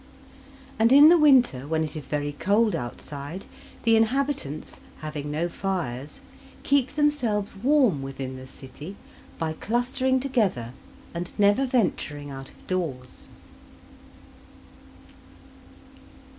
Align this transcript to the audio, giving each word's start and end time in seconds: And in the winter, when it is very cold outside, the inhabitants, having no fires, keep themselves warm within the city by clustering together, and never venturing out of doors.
And 0.79 0.91
in 0.91 1.09
the 1.09 1.17
winter, 1.19 1.67
when 1.67 1.83
it 1.83 1.95
is 1.95 2.07
very 2.07 2.31
cold 2.39 2.73
outside, 2.75 3.45
the 3.83 3.95
inhabitants, 3.95 4.79
having 5.01 5.29
no 5.29 5.47
fires, 5.47 6.21
keep 6.63 6.95
themselves 6.95 7.55
warm 7.55 8.01
within 8.01 8.35
the 8.35 8.47
city 8.47 8.95
by 9.37 9.53
clustering 9.53 10.19
together, 10.19 10.73
and 11.13 11.31
never 11.37 11.67
venturing 11.67 12.31
out 12.31 12.49
of 12.49 12.65
doors. 12.65 13.27